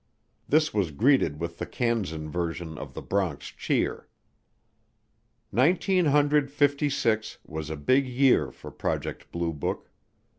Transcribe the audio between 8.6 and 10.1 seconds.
Project Blue Book.